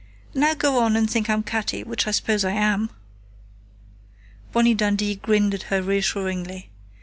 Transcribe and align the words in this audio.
Now 0.33 0.55
go 0.55 0.79
on 0.79 0.95
and 0.95 1.07
think 1.07 1.29
I'm 1.29 1.43
catty, 1.43 1.83
which 1.83 2.07
I 2.07 2.09
suppose 2.09 2.43
I 2.43 2.53
am!" 2.53 2.89
Bonnie 4.51 4.73
Dundee 4.73 5.17
grinned 5.17 5.53
at 5.53 5.63
her 5.69 5.83
reassuringly. 5.83 6.71